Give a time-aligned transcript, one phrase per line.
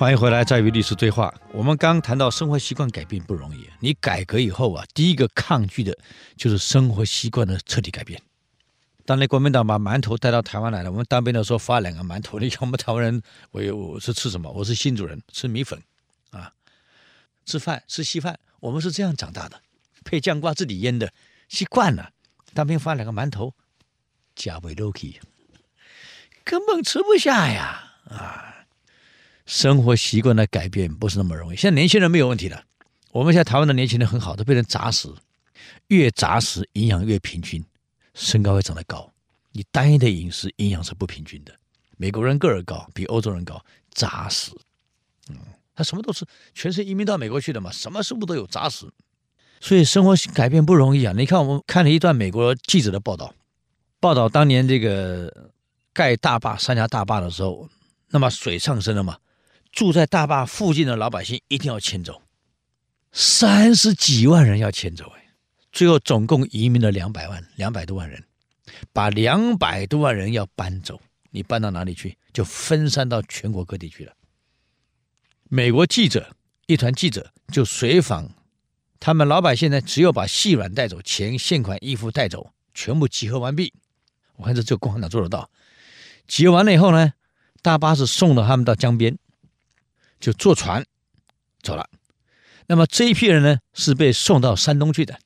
[0.00, 1.30] 欢迎回来，在与历史对话。
[1.52, 5.94] 我们刚谈到生活习惯改变不容易，你改革以后啊，第一个抗拒的
[6.38, 8.18] 就是生活习惯的彻底改变。
[9.04, 12.38] 当年国民党把馒头带到台湾来了，我们当兵的时候发两个馒头。
[12.38, 14.50] 你看我们台湾人，我我是吃什么？
[14.50, 15.78] 我是新主人，吃米粉
[16.30, 16.50] 啊，
[17.44, 19.60] 吃饭吃稀饭，我们是这样长大的，
[20.02, 21.12] 配酱瓜自己腌的，
[21.50, 22.10] 习惯了。
[22.54, 23.52] 当兵发两个馒头，
[24.34, 25.20] 加味肉皮，
[26.42, 28.59] 根本吃不下呀啊！
[29.50, 31.56] 生活习惯的改变不是那么容易。
[31.56, 32.62] 现在年轻人没有问题了。
[33.10, 35.12] 我们现在台湾的年轻人很好，都被人杂食，
[35.88, 37.64] 越杂食营养越平均，
[38.14, 39.12] 身高会长得高。
[39.50, 41.52] 你单一的饮食营养是不平均的。
[41.96, 43.60] 美国人个儿高，比欧洲人高，
[43.92, 44.52] 杂食。
[45.28, 45.36] 嗯，
[45.74, 48.86] 他什么都是，全是移民到美国去的嘛，什么食物都有杂食。
[49.60, 51.12] 所以生活改变不容易啊。
[51.16, 53.34] 你看，我们看了一段美国记者的报道，
[53.98, 55.50] 报道当年这个
[55.92, 57.68] 盖大坝三峡大坝的时候，
[58.10, 59.18] 那么水上升了嘛。
[59.72, 62.22] 住在大坝附近的老百姓一定要迁走，
[63.12, 65.28] 三十几万人要迁走，哎，
[65.72, 68.24] 最后总共移民了两百万，两百多万人，
[68.92, 72.16] 把两百多万人要搬走，你搬到哪里去？
[72.32, 74.12] 就分散到全国各地去了。
[75.48, 78.28] 美国记者一团记者就随访
[79.00, 83.72] 他们老百姓呢，只有把细软带走，钱、现款、衣服带走，全部集合完毕。
[84.36, 85.50] 我看这只有共产党做得到。
[86.28, 87.12] 集合完了以后呢，
[87.62, 89.18] 大巴士送到他们到江边。
[90.20, 90.84] 就坐船
[91.62, 91.88] 走了，
[92.66, 95.18] 那么这一批人呢，是被送到山东去的。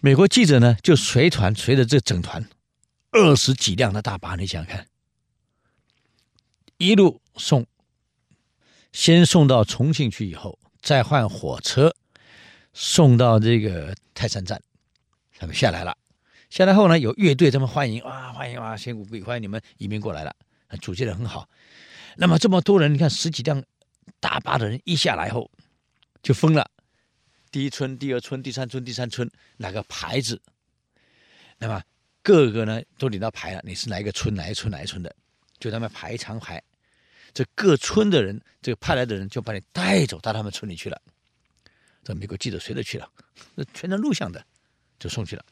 [0.00, 2.44] 美国记者呢就随团随着这整团
[3.10, 4.88] 二十几辆的大巴，你想想看，
[6.78, 7.66] 一路送，
[8.92, 11.94] 先送到重庆去，以后再换火车
[12.72, 14.60] 送到这个泰山站，
[15.38, 15.96] 他们下来了。
[16.50, 20.34] 下来后呢，有乐队这么欢迎啊，欢迎啊，先鼓励欢迎你们移民过来了，
[20.78, 21.48] 组织的很好。
[22.16, 23.62] 那么这么多人，你看十几辆
[24.20, 25.50] 大巴的人一下来后，
[26.22, 26.70] 就分了
[27.50, 30.40] 第一村、第二村、第三村、第三村哪个牌子，
[31.58, 31.82] 那么
[32.22, 35.14] 各个呢都领到牌了，你是哪一个村、哪一村、哪一村的，
[35.58, 36.62] 就他们排长排，
[37.32, 41.00] 这各村的人，这个派来的人就把你带走到他们村里去了。
[42.04, 43.08] 这美国记者随着去了，
[43.54, 44.44] 那全程录像的，
[44.98, 45.44] 就送去了。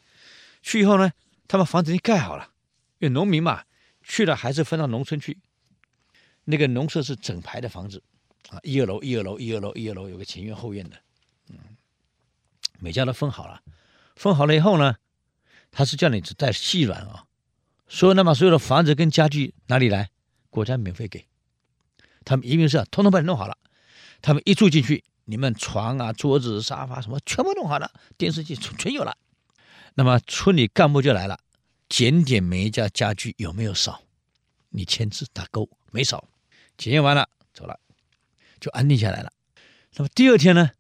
[0.63, 1.11] 去以后呢，
[1.47, 2.51] 他们房子已经盖好了，
[2.99, 3.65] 因为农民嘛，
[4.03, 5.39] 去了还是分到农村去。
[6.45, 8.03] 那个农舍是整排的房子，
[8.49, 10.97] 啊，一二楼，一二楼，一二楼，一二楼，有个前院后院的，
[11.51, 11.59] 嗯，
[12.79, 13.63] 每家都分好了，
[14.17, 14.97] 分好了以后呢，
[15.71, 17.27] 他是叫你只带细软啊，
[17.87, 20.11] 说那么所有的房子跟家具哪里来？
[20.49, 21.27] 国家免费给，
[22.25, 23.57] 他们移民社通通把你弄好了，
[24.21, 29.17] 他们一住进去，你们床啊、桌子、沙发什么全部弄好了，电视机全有了，
[29.95, 31.39] 那么村里干部就来了，
[31.91, 34.03] 检点每一家家具有没有少，
[34.71, 36.27] 你签字打勾，没少。
[36.79, 37.79] 检验完了，走了，
[38.59, 39.31] 就安定下来了。
[39.97, 40.71] 那么第二天呢，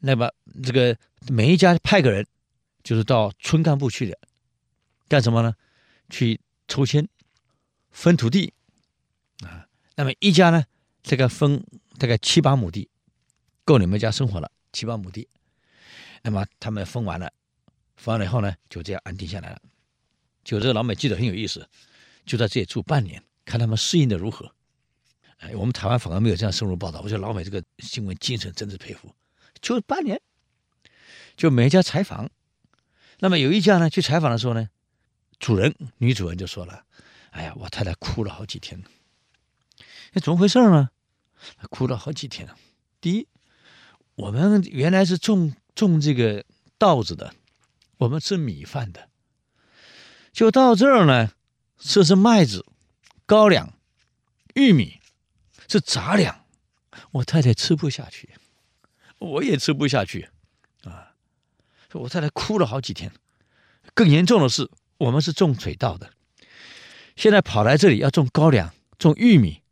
[0.00, 0.30] 那么
[0.62, 0.98] 这个
[1.28, 2.26] 每一家派个人，
[2.82, 4.18] 就是到村干部去的，
[5.08, 5.54] 干什么呢？
[6.10, 7.08] 去抽签
[7.90, 8.52] 分土地
[9.42, 9.66] 啊。
[9.94, 10.64] 那么一家呢，
[11.02, 11.64] 这个分
[11.98, 12.90] 大概七八亩地，
[13.64, 14.50] 够你们家生活了。
[14.72, 15.28] 七八亩地，
[16.22, 17.32] 那么他们分完了，
[17.96, 19.62] 分完了以后呢，就这样安定下来了。
[20.44, 21.68] 就这个老美记得很有意思，
[22.24, 24.54] 就在这里住半年，看他们适应的如何。
[25.38, 27.00] 哎，我们台湾反而没有这样深入报道。
[27.00, 29.14] 我觉得老美这个新闻精神真是佩服。
[29.60, 30.20] 就半年，
[31.36, 32.30] 就每一家采访。
[33.18, 34.68] 那么有一家呢，去采访的时候呢，
[35.38, 36.84] 主人女主人就说了
[37.30, 38.86] ：“哎呀，我太太哭了好几天了。
[40.12, 40.90] 那怎么回事呢？
[41.70, 42.48] 哭了好几天。
[43.00, 43.26] 第一，
[44.14, 46.44] 我们原来是种种这个
[46.78, 47.34] 稻子的，
[47.96, 49.08] 我们吃米饭的，
[50.32, 51.32] 就到这儿呢，
[51.78, 52.66] 这是麦子、
[53.26, 53.72] 高粱、
[54.54, 54.98] 玉米。”
[55.68, 56.44] 是杂粮，
[57.12, 58.28] 我太太吃不下去，
[59.16, 60.28] 我也吃不下去，
[60.84, 61.14] 啊，
[61.92, 63.10] 我太太哭了好几天。
[63.94, 66.12] 更严重的是，我们是种水稻的，
[67.16, 69.62] 现在跑来这里要种高粱、种玉米、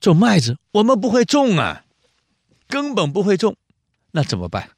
[0.00, 1.84] 种麦子，我们不会种啊，
[2.66, 3.58] 根本不会种，
[4.12, 4.70] 那怎么办？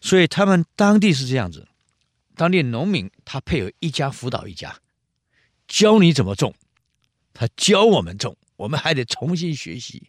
[0.00, 1.66] 所以他们当地是这样子，
[2.40, 4.74] 当地农民他配合一家辅导一家，
[5.68, 6.54] 教你怎么种，
[7.34, 8.34] 他教我们种。
[8.56, 10.08] 我们还得重新学习，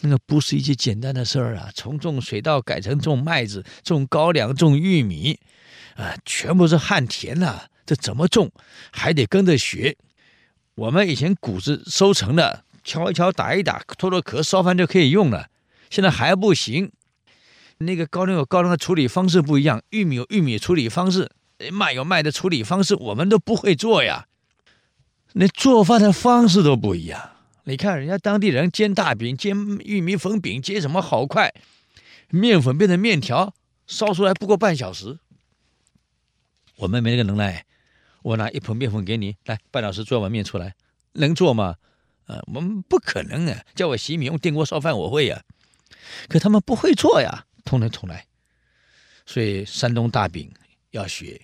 [0.00, 1.70] 那个不是一件简单的事儿啊！
[1.74, 5.38] 从种水稻改成种麦子、种高粱、种玉米，
[5.96, 8.50] 啊，全部是旱田呐、这怎么种，
[8.90, 9.98] 还得跟着学。
[10.76, 15.50] 我们以前谷子收成了，敲一敲、打一打、脱脱壳、烧饭就可以用了。
[15.90, 16.90] 现在还不行，
[17.78, 21.30] 那个高粱有高粱的处理方式不一样，玉米有玉米处理方式，
[21.72, 24.26] 卖有卖的处理方式，我们都不会做呀。
[25.32, 27.30] 那做饭的方式都不一样。
[27.64, 31.52] 你看人家当地人煎大饼、煎玉米粉饼，煎什么好快，
[32.30, 33.54] 面粉变成面条，
[33.86, 35.18] 烧出来不过半小时。
[36.76, 37.64] 我们没那个能耐，
[38.22, 40.74] 我拿一盆面粉给你，来半小时做碗面出来，
[41.12, 41.76] 能做吗？
[42.26, 43.62] 啊，我们不可能啊！
[43.74, 45.42] 叫我洗米用电锅烧饭，我会呀，
[46.28, 48.26] 可他们不会做呀，从来从来。
[49.24, 50.50] 所以山东大饼
[50.96, 51.40] 要学，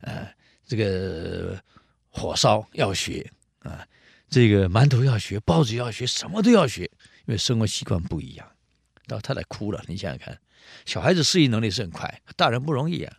[0.00, 0.26] 呃，
[0.66, 1.60] 这个
[2.08, 3.86] 火烧要学啊，
[4.28, 6.84] 这个馒头要学，包子要学，什么都要学，
[7.26, 8.48] 因为生活习惯不一样。
[9.06, 10.38] 到他在哭了，你想想看，
[10.86, 13.16] 小孩子适应能力是很快，大人不容易啊。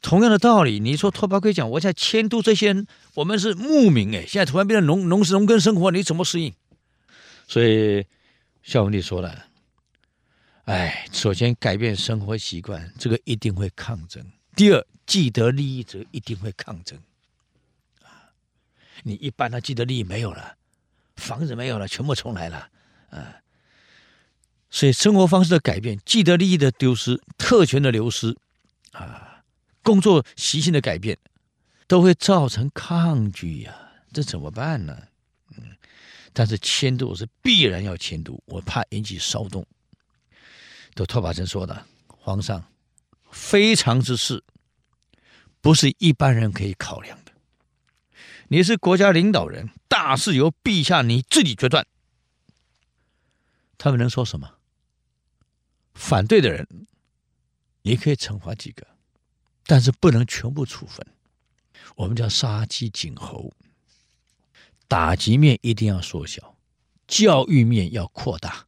[0.00, 2.74] 同样的道理，你说拓跋圭讲，我在迁都这些，
[3.14, 6.54] 我们是牧民哎，现在突然变成农农农耕生活，你怎么适应？
[7.48, 8.06] 所以
[8.62, 9.46] 孝文帝说了，
[10.64, 14.22] 哎，首先改变生活习惯，这个一定会抗争；
[14.56, 16.98] 第二，既得利益者一定会抗争。
[18.02, 18.32] 啊，
[19.02, 20.56] 你一般的既得利益没有了，
[21.16, 22.70] 房子没有了，全部重来了
[23.10, 23.36] 啊。
[24.70, 28.36] 所以生活方式的改变，既得利益的丢失，特权的流失，
[28.92, 29.42] 啊。
[29.82, 31.18] 工作习性的改变，
[31.86, 34.96] 都会造成抗拒呀、这怎么办呢？
[35.58, 35.76] 嗯，
[36.32, 39.66] 但是迁都是必然要迁都，我怕引起骚动。
[40.94, 42.64] 都拓跋真说的，皇上，
[43.34, 44.44] 非常之事，
[45.60, 47.32] 不是一般人可以考量的。
[48.46, 51.84] 你是国家领导人，大事由陛下你自己决断。
[53.76, 54.54] 他们能说什么？
[55.94, 56.86] 反对的人，
[57.82, 58.86] 你可以惩罚几个。
[59.66, 61.04] 但是不能全部处分，
[61.96, 63.52] 我们叫杀鸡儆猴，
[64.86, 66.56] 打击面一定要缩小，
[67.08, 68.66] 教育面要扩大。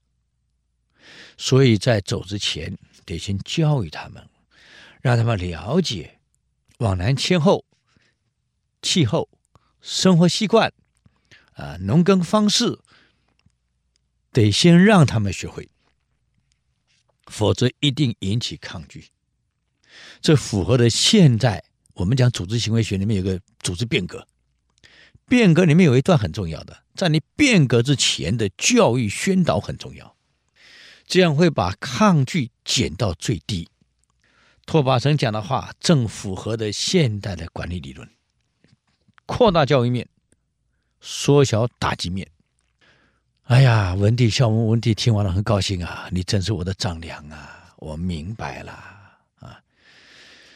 [1.37, 4.27] 所以在走之前，得先教育他们，
[5.07, 6.19] 让他们了解
[6.79, 7.65] 往南迁后、
[8.83, 9.29] 气候、
[9.81, 10.73] 生活习惯
[11.53, 12.81] 啊、农耕方式，
[14.33, 15.69] 得先让他们学会，
[17.27, 19.11] 否则一定引起抗拒。
[20.21, 21.63] 这符合的现在
[21.95, 24.27] 我们讲组织行为学里面有个组织变革，
[25.29, 30.17] 变革里面有一段很重要的，在你变革之前的教育宣导很重要，
[31.07, 33.69] 这样会把抗拒减到最低。
[34.67, 38.09] 拓跋成讲的话正符合的现代的管理理论，
[39.25, 40.09] 扩大教育面，
[41.01, 42.29] 缩小打击面。
[43.45, 48.73] 哎呀，文帝孝文文帝听完了很高兴啊，你真是我的丈量啊，我明白了
[49.39, 49.63] 啊。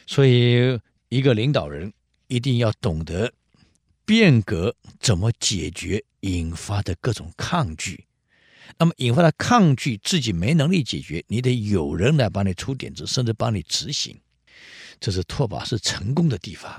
[0.05, 1.93] 所以，一个领导人
[2.27, 3.31] 一定要懂得
[4.03, 8.05] 变革怎么解决引发的各种抗拒。
[8.77, 14.19] 那么，引发了抗拒自己没能力解决，你得有人来帮你出点子，甚至帮你执行。
[14.99, 16.71] 这是拓跋氏成功的地方，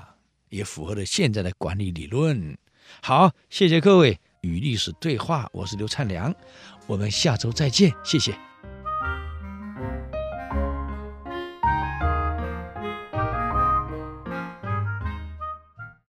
[0.49, 2.57] 也符合了现在的管理理论。
[3.01, 6.35] 好，谢谢各位与历史对话，我是刘灿良，
[6.87, 8.33] 我们下周再见，谢谢。